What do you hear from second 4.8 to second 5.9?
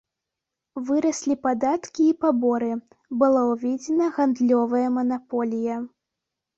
манаполія.